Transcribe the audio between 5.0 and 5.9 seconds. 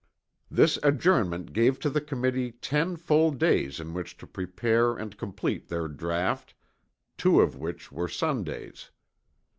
complete their